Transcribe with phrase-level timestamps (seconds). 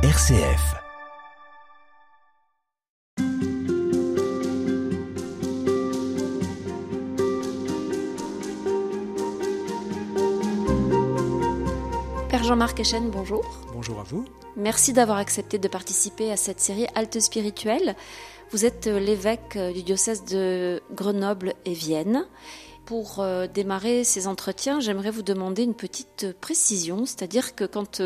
[0.00, 0.76] RCF.
[12.28, 13.44] Père Jean-Marc Echen, bonjour.
[13.74, 14.24] Bonjour à vous.
[14.54, 17.96] Merci d'avoir accepté de participer à cette série Halte spirituelle.
[18.52, 22.24] Vous êtes euh, l'évêque euh, du diocèse de Grenoble et Vienne.
[22.88, 28.00] Pour euh, démarrer ces entretiens, j'aimerais vous demander une petite précision, c'est-à-dire que quand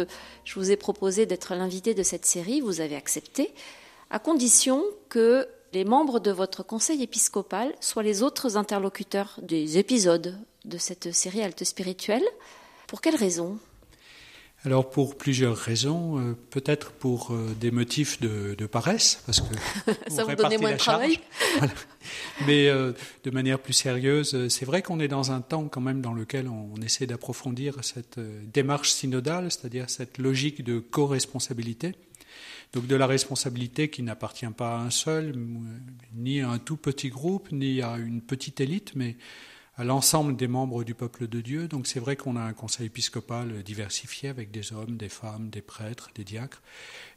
[0.45, 3.55] je vous ai proposé d'être l'invité de cette série, vous avez accepté,
[4.11, 10.37] à condition que les membres de votre conseil épiscopal soient les autres interlocuteurs des épisodes
[10.65, 12.25] de cette série Halte spirituelle.
[12.89, 13.61] Pour quelles raisons
[14.65, 19.55] alors pour plusieurs raisons, euh, peut-être pour euh, des motifs de, de, paresse, parce que
[20.09, 21.19] ça vous donnait moins de travail.
[21.59, 21.73] voilà.
[22.47, 22.93] Mais euh,
[23.25, 26.49] de manière plus sérieuse, c'est vrai qu'on est dans un temps quand même dans lequel
[26.49, 28.21] on, on essaie d'approfondir cette
[28.53, 31.95] démarche synodale, c'est-à-dire cette logique de co-responsabilité.
[32.73, 35.35] Donc de la responsabilité qui n'appartient pas à un seul,
[36.15, 39.17] ni à un tout petit groupe, ni à une petite élite, mais
[39.77, 41.67] à l'ensemble des membres du peuple de Dieu.
[41.67, 45.63] Donc c'est vrai qu'on a un conseil épiscopal diversifié avec des hommes, des femmes, des
[45.63, 46.61] prêtres, des diacres.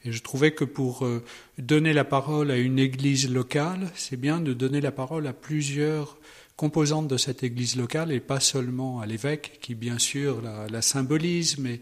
[0.05, 1.23] Et je trouvais que pour euh,
[1.57, 6.17] donner la parole à une église locale, c'est bien de donner la parole à plusieurs
[6.55, 11.57] composantes de cette église locale et pas seulement à l'évêque qui bien sûr la, symbolise,
[11.57, 11.81] mais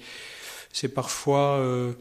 [0.71, 1.57] c'est parfois...
[1.57, 1.93] Euh,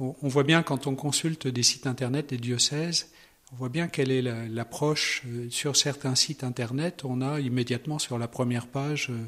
[0.00, 3.10] on voit bien quand on consulte des sites internet des diocèses,
[3.52, 5.22] on voit bien quelle est l'approche.
[5.26, 9.26] Euh, sur certains sites internet, on a immédiatement sur la première page euh,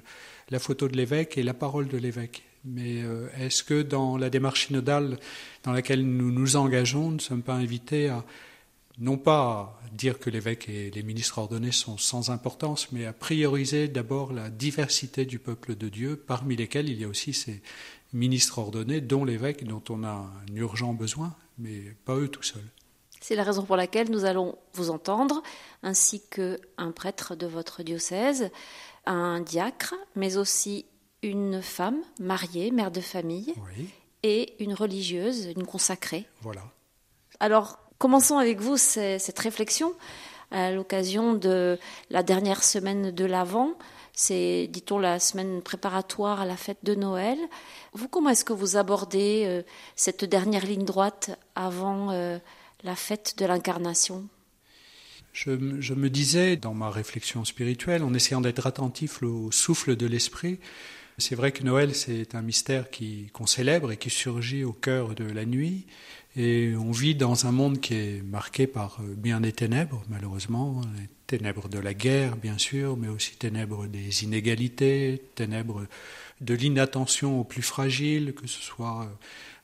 [0.50, 2.42] la photo de l'évêque et la parole de l'évêque.
[2.64, 5.18] Mais euh, est-ce que dans la démarche synodale
[5.62, 8.24] dans laquelle nous nous engageons, nous ne sommes pas invités à
[8.98, 13.88] non pas dire que l'évêque et les ministres ordonnés sont sans importance, mais à prioriser
[13.88, 17.62] d'abord la diversité du peuple de Dieu, parmi lesquels il y a aussi ces
[18.12, 22.68] ministres ordonnés, dont l'évêque, dont on a un urgent besoin, mais pas eux tout seuls.
[23.20, 25.42] C'est la raison pour laquelle nous allons vous entendre,
[25.82, 28.50] ainsi qu'un prêtre de votre diocèse,
[29.06, 30.86] un diacre, mais aussi
[31.22, 33.55] une femme mariée, mère de famille,
[34.22, 36.27] et une religieuse, une consacrée.
[36.40, 36.62] Voilà.
[37.40, 39.95] Alors, commençons avec vous cette réflexion
[40.50, 41.78] à l'occasion de
[42.11, 43.74] la dernière semaine de l'Avent.
[44.12, 47.39] C'est, dit-on, la semaine préparatoire à la fête de Noël.
[47.92, 49.62] Vous, comment est-ce que vous abordez euh,
[49.95, 52.39] cette dernière ligne droite avant euh,
[52.83, 54.29] la fête de l'incarnation
[55.33, 60.58] je, me disais, dans ma réflexion spirituelle, en essayant d'être attentif au souffle de l'esprit,
[61.19, 62.86] c'est vrai que Noël, c'est un mystère
[63.33, 65.86] qu'on célèbre et qui surgit au cœur de la nuit.
[66.36, 70.80] Et on vit dans un monde qui est marqué par euh, bien des ténèbres, malheureusement,
[70.96, 75.86] les ténèbres de la guerre, bien sûr, mais aussi ténèbres des inégalités, ténèbres
[76.40, 79.07] de l'inattention aux plus fragiles, que ce soit euh,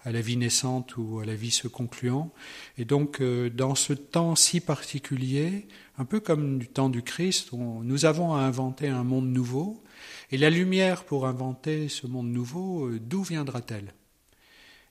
[0.07, 2.33] à la vie naissante ou à la vie se concluant.
[2.79, 5.67] Et donc, euh, dans ce temps si particulier,
[5.99, 9.83] un peu comme du temps du Christ, nous avons à inventer un monde nouveau.
[10.31, 13.95] Et la lumière pour inventer ce monde nouveau, euh, d'où viendra-t-elle?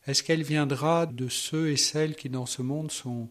[0.05, 3.29] Est-ce qu'elle viendra de ceux et celles qui, dans ce monde, sont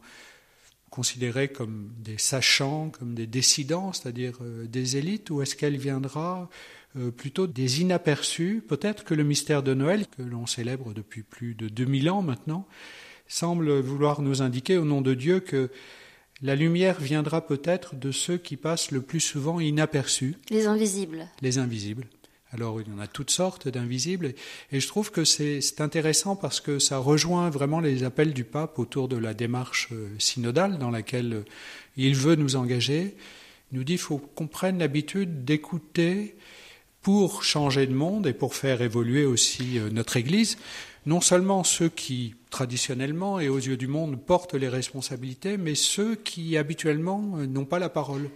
[0.88, 6.48] considérés comme des sachants, comme des décidents, c'est-à-dire euh, des élites, ou est-ce qu'elle viendra
[7.16, 8.62] plutôt des inaperçus.
[8.66, 12.66] Peut-être que le mystère de Noël, que l'on célèbre depuis plus de 2000 ans maintenant,
[13.26, 15.70] semble vouloir nous indiquer au nom de Dieu que
[16.42, 20.36] la lumière viendra peut-être de ceux qui passent le plus souvent inaperçus.
[20.50, 21.26] Les invisibles.
[21.40, 22.06] Les invisibles.
[22.52, 24.34] Alors il y en a toutes sortes d'invisibles
[24.70, 28.78] et je trouve que c'est intéressant parce que ça rejoint vraiment les appels du pape
[28.78, 31.44] autour de la démarche euh, synodale dans laquelle euh,
[31.96, 33.16] il veut nous engager.
[33.72, 36.36] Il nous dit qu'il faut qu'on prenne l'habitude d'écouter
[37.04, 40.56] pour changer de monde et pour faire évoluer aussi euh, notre Église,
[41.04, 46.14] non seulement ceux qui, traditionnellement et aux yeux du monde, portent les responsabilités, mais ceux
[46.14, 48.30] qui, habituellement, euh, n'ont pas la parole,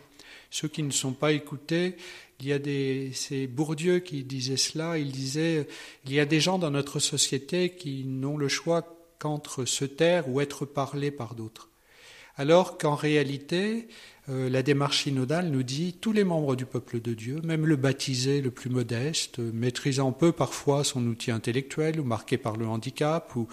[0.51, 1.97] ceux qui ne sont pas écoutés.
[2.41, 5.67] Il y a des, c'est Bourdieu qui disait cela, il disait,
[6.05, 10.29] il y a des gens dans notre société qui n'ont le choix qu'entre se taire
[10.29, 11.71] ou être parlés par d'autres.
[12.37, 13.89] Alors qu'en réalité,
[14.31, 17.77] euh, la démarche synodale nous dit tous les membres du peuple de Dieu, même le
[17.77, 23.35] baptisé le plus modeste, maîtrisant peu parfois son outil intellectuel ou marqué par le handicap
[23.37, 23.49] ou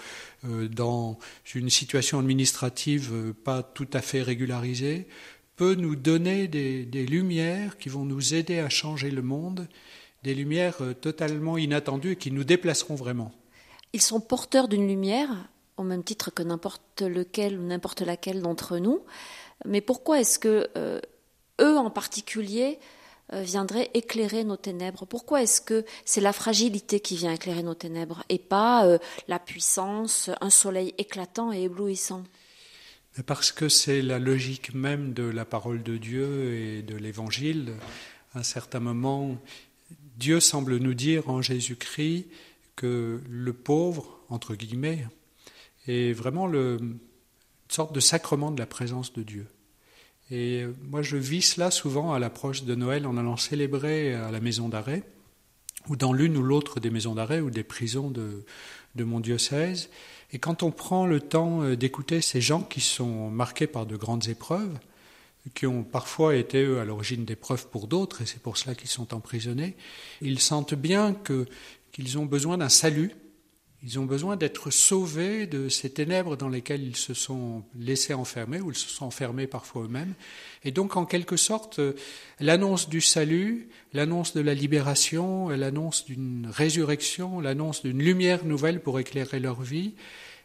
[0.45, 1.17] euh, dans
[1.53, 5.07] une situation administrative euh, pas tout à fait régularisée,
[5.55, 9.69] peut nous donner des, des, lumières qui vont nous aider à changer le monde,
[10.23, 13.31] des lumières totalement inattendues qui nous déplaceront vraiment.
[13.93, 15.29] Ils sont porteurs d'une lumière
[15.77, 19.01] au même titre que n'importe lequel ou n'importe laquelle d'entre nous.
[19.67, 20.99] Mais pourquoi est-ce que euh,
[21.61, 22.79] eux en particulier
[23.33, 25.05] euh, viendrait éclairer nos ténèbres?
[25.05, 28.97] Pourquoi est-ce que c'est la fragilité qui vient éclairer nos ténèbres et pas euh,
[29.27, 32.23] la puissance, un soleil éclatant et éblouissant?
[33.25, 37.73] Parce que c'est la logique même de la parole de Dieu et de l'Évangile.
[38.33, 39.37] À un certain moment,
[40.17, 42.27] Dieu semble nous dire en Jésus-Christ
[42.75, 45.07] que le pauvre, entre guillemets,
[45.87, 46.79] est vraiment le,
[47.75, 49.47] sorte de sacrement de la présence de Dieu.
[50.31, 54.31] Et euh, moi, je vis cela souvent à l'approche de Noël en allant célébrer à
[54.31, 55.03] la maison d'arrêt,
[55.89, 58.45] ou dans l'une ou l'autre des maisons d'arrêt ou des prisons de,
[58.95, 59.89] de mon diocèse.
[60.31, 63.97] Et quand on prend le temps euh, d'écouter ces gens qui sont marqués par de
[63.97, 64.79] grandes épreuves,
[65.53, 68.89] qui ont parfois été eux à l'origine d'épreuves pour d'autres, et c'est pour cela qu'ils
[68.89, 69.75] sont emprisonnés,
[70.21, 71.15] ils sentent bien
[71.91, 73.11] qu'ils ont besoin d'un salut
[73.85, 78.59] ils ont besoin d'être sauvés de ces ténèbres dans lesquelles ils se sont laissés enfermer,
[78.59, 80.13] ou ils se sont enfermés parfois eux-mêmes.
[80.63, 81.79] Et donc, en quelque sorte,
[82.39, 88.99] l'annonce du salut, l'annonce de la libération, l'annonce d'une résurrection, l'annonce d'une lumière nouvelle pour
[88.99, 89.93] éclairer leur vie,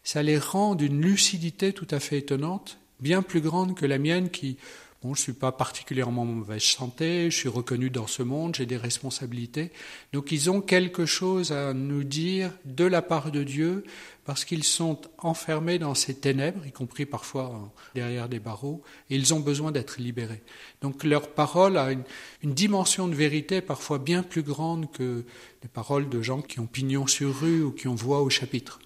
[0.05, 4.29] ça les rend d'une lucidité tout à fait étonnante, bien plus grande que la mienne
[4.29, 4.59] qui,
[5.03, 8.55] Bon, je ne suis pas particulièrement en mauvaise santé, je suis reconnu dans ce monde,
[8.55, 9.73] j'ai des responsabilités.
[10.13, 13.85] Donc ils ont quelque chose à nous dire de la part de Dieu
[14.27, 19.33] parce qu'ils sont enfermés dans ces ténèbres, y compris parfois derrière des barreaux, et ils
[19.33, 20.43] ont besoin d'être libérés.
[20.83, 22.05] Donc leur parole a une,
[22.43, 25.25] une, dimension de vérité parfois bien plus grande que
[25.63, 28.79] les paroles de gens qui ont pignon sur rue ou qui ont voix au chapitre.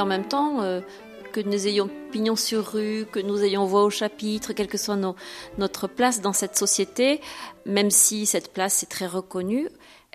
[0.00, 0.80] Et en même temps, euh,
[1.30, 4.96] que nous ayons pignon sur rue, que nous ayons voix au chapitre, quelle que soit
[5.58, 7.20] notre place dans cette société,
[7.66, 9.68] même si cette place est très reconnue,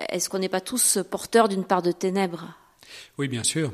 [0.08, 2.48] est-ce qu'on n'est pas tous porteurs d'une part de ténèbres?
[3.16, 3.70] Oui, bien sûr.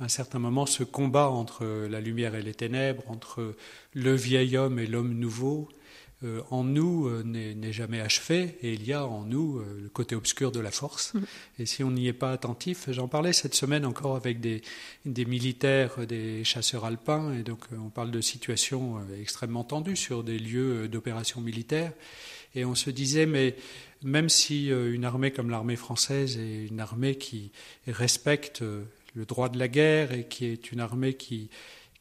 [0.00, 3.54] À un certain moment, ce combat entre la lumière et les ténèbres, entre
[3.92, 5.68] le vieil homme et l'homme nouveau,
[6.24, 9.88] euh, en nous euh, n'est jamais achevé et il y a en nous euh, le
[9.90, 11.12] côté obscur de la force.
[11.12, 11.20] Mm.
[11.58, 14.62] Et si on n'y est pas attentif, j'en parlais cette semaine encore avec des,
[15.04, 20.38] des, militaires, des chasseurs alpins, et donc on parle de situations extrêmement tendues sur des
[20.38, 21.92] lieux d'opération militaire.
[22.54, 23.56] Et on se disait, mais
[24.02, 27.50] même si une armée comme l'armée française est une armée qui
[27.86, 28.62] respecte
[29.14, 31.50] le droit de la guerre et qui est une armée qui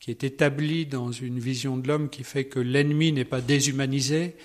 [0.04, 4.36] qui est établi dans une vision de l'homme qui fait que l'ennemi n'est pas déshumanisé,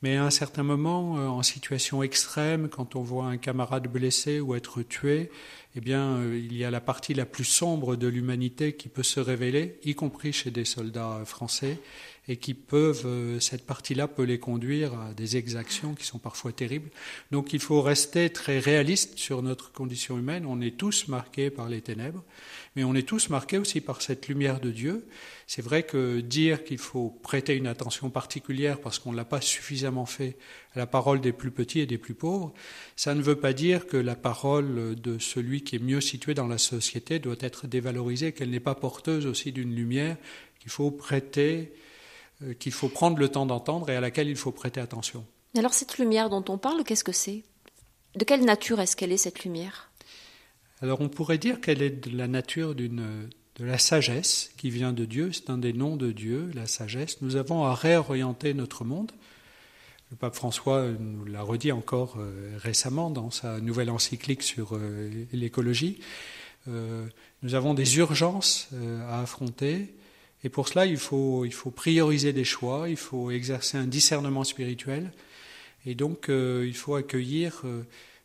[0.00, 4.40] mais à un certain moment, euh, en situation extrême, quand on voit un camarade blessé
[4.40, 5.30] ou être tué,
[5.76, 9.02] eh bien, euh, il y a la partie la plus sombre de l'humanité qui peut
[9.02, 11.76] se révéler, y compris chez des soldats français,
[12.28, 16.52] et qui peuvent, euh, cette partie-là peut les conduire à des exactions qui sont parfois
[16.52, 16.90] terribles.
[17.32, 20.46] Donc il faut rester très réaliste sur notre condition humaine.
[20.46, 22.22] On est tous marqués par les ténèbres,
[22.76, 25.04] mais on est tous marqués aussi par cette lumière de Dieu.
[25.48, 29.40] C'est vrai que dire qu'il faut prêter une attention particulière parce qu'on ne l'a pas
[29.40, 30.36] suffisamment fait
[30.76, 32.54] à la parole des plus petits et des plus pauvres,
[32.94, 36.46] ça ne veut pas dire que la parole de celui qui est mieux situé dans
[36.46, 40.16] la société doit être dévalorisée, qu'elle n'est pas porteuse aussi d'une lumière
[40.60, 41.72] qu'il faut prêter
[42.58, 45.24] qu'il faut prendre le temps d'entendre et à laquelle il faut prêter attention.
[45.56, 47.42] Alors cette lumière dont on parle, qu'est-ce que c'est?
[48.14, 49.90] De quelle nature est-ce qu'elle est cette lumière?
[50.80, 54.94] Alors on pourrait dire qu'elle est de la nature d'une de la sagesse qui vient
[54.94, 57.20] de Dieu, c'est un des noms de Dieu, la sagesse.
[57.20, 59.12] Nous avons à réorienter notre monde.
[60.10, 65.10] Le pape François nous l'a redit encore euh, récemment dans sa nouvelle encyclique sur euh,
[65.32, 66.00] l'écologie.
[66.66, 68.68] nous avons des urgences
[69.08, 69.94] à affronter
[70.44, 75.12] et pour cela, il faut, prioriser des choix, il faut exercer un discernement spirituel.
[75.86, 77.82] Et donc, euh, il faut accueillir euh,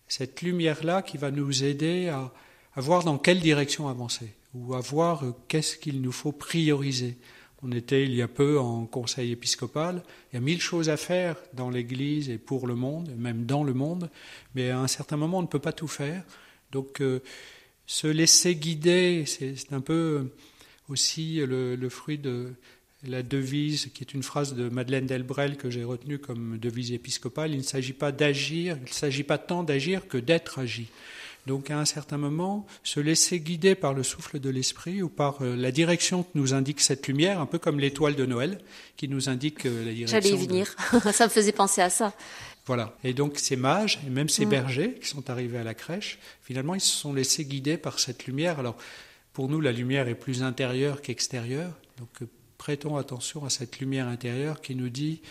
[0.08, 2.32] cette lumière-là qui va nous aider à,
[2.76, 7.18] à, voir dans quelle direction avancer, ou à voir euh, qu'est-ce qu'il nous faut prioriser.
[7.64, 10.04] On était il y a peu en conseil épiscopal.
[10.32, 13.64] Il y a mille choses à faire dans l'Église et pour le monde, même dans
[13.64, 14.10] le monde,
[14.56, 16.24] mais à un certain moment, on ne peut pas tout faire.
[16.72, 17.02] Donc,
[17.88, 20.30] se laisser guider, c'est un peu
[20.90, 22.54] aussi le, fruit de
[23.06, 27.52] la devise, qui est une phrase de Madeleine Delbrel que j'ai retenue comme devise épiscopale.
[27.52, 30.88] Il ne s'agit pas d'agir, il ne s'agit pas tant d'agir que d'être agi.
[31.48, 35.42] Donc à un certain moment, se laisser guider par le souffle de l'esprit ou par
[35.42, 38.60] euh, la direction que nous indique cette lumière, un peu comme l'étoile de Noël
[38.98, 40.20] qui nous indique euh, la direction.
[40.20, 40.76] J'allais y venir,
[41.14, 42.14] ça me faisait penser à ça.
[42.66, 42.98] Voilà.
[43.06, 44.50] Et donc ces mages et même ces mm.
[44.50, 48.26] bergers qui sont arrivés à la crèche, finalement, ils se sont laissés guider par cette
[48.26, 48.60] lumière.
[48.60, 48.76] Alors
[49.38, 51.72] pour nous, la lumière est plus intérieure qu'extérieure.
[52.00, 52.28] Donc,
[52.58, 55.22] prêtons attention à cette lumière intérieure qui nous dit,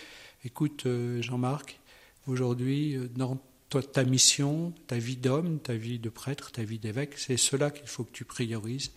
[0.44, 1.80] écoute euh, Jean-Marc,
[2.28, 3.36] aujourd'hui, euh, dans
[3.68, 7.88] ta mission, ta vie d'homme, ta vie de prêtre, ta vie d'évêque, c'est cela qu'il
[7.88, 8.92] faut que tu priorises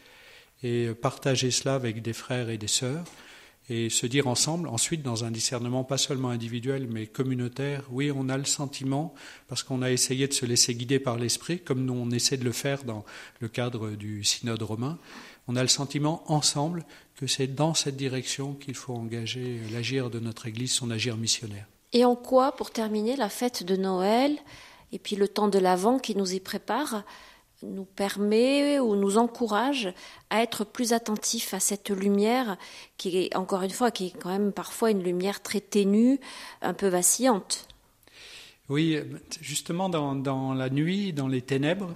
[0.62, 3.04] et partager cela avec des frères et des sœurs
[3.70, 8.30] et se dire ensemble, ensuite, dans un discernement pas seulement individuel, mais communautaire, oui, on
[8.30, 9.14] a le sentiment,
[9.48, 12.44] parce qu'on a essayé de se laisser guider par l'Esprit, comme nous on essaie de
[12.44, 13.06] le faire dans
[13.40, 14.98] le cadre du synode romain,
[15.48, 16.86] on a le sentiment ensemble
[17.16, 21.66] que c'est dans cette direction qu'il faut engager l'agir de notre Église, son agir missionnaire.
[21.92, 24.38] Et en quoi, pour terminer, la fête de Noël
[24.92, 27.04] et puis le temps de l'Avent qui nous y prépare
[27.64, 29.94] nous permet ou nous encourage
[30.30, 32.58] à être plus attentifs à cette lumière
[32.98, 36.20] qui est, encore une fois, qui est quand même parfois une lumière très ténue,
[36.62, 37.68] un peu vacillante.
[38.70, 39.00] Oui,
[39.42, 41.96] justement dans, dans la nuit, dans les ténèbres,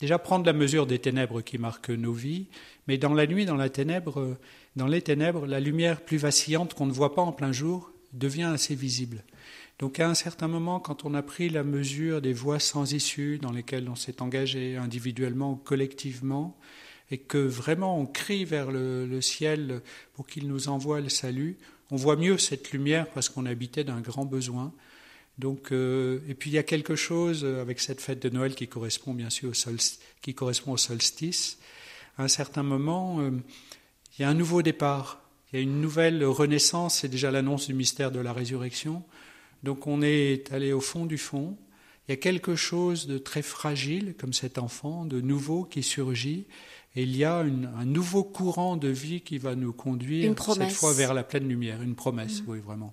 [0.00, 2.46] déjà prendre la mesure des ténèbres qui marquent nos vies,
[2.88, 3.68] mais dans la nuit, dans la
[4.76, 8.50] dans les ténèbres, la lumière plus vacillante qu'on ne voit pas en plein jour devient
[8.52, 9.24] assez visible.
[9.80, 13.38] Donc à un certain moment, quand on a pris la mesure des voies sans issue
[13.38, 16.54] dans lesquelles on s'est engagé individuellement ou collectivement,
[17.10, 19.80] et que vraiment on crie vers le, ciel
[20.12, 21.56] pour qu'il nous envoie le salut,
[21.90, 24.74] on voit mieux cette lumière parce qu'on habitait d'un grand besoin.
[25.38, 28.68] Donc, euh, et puis il y a quelque chose avec cette fête de Noël qui
[28.68, 31.58] correspond bien sûr au, solstice.
[32.18, 33.30] À un certain moment, euh,
[34.18, 37.68] il y a un nouveau départ, il y a une nouvelle renaissance, c'est déjà l'annonce
[37.68, 39.02] du mystère de la résurrection.
[39.62, 41.56] Donc on est allé au fond du fond.
[42.08, 46.46] Il y a quelque chose de très fragile, comme cet enfant, de nouveau qui surgit.
[46.96, 50.92] Et il y a un nouveau courant de vie qui va nous conduire cette fois
[50.92, 51.82] vers la pleine lumière.
[51.82, 52.44] Une promesse, mm.
[52.48, 52.92] oui, vraiment.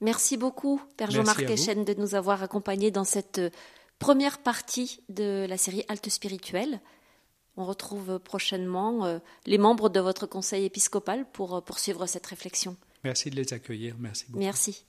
[0.00, 3.50] Merci beaucoup, Père Jean-Marc Echen, de nous avoir accompagnés dans cette euh,
[3.98, 6.80] première partie de la série Halte spirituelle.
[7.56, 12.76] On retrouve prochainement euh, les membres de votre conseil épiscopal pour euh, poursuivre cette réflexion.
[13.04, 13.94] Merci de les accueillir.
[13.98, 14.40] Merci beaucoup.
[14.40, 14.84] Merci.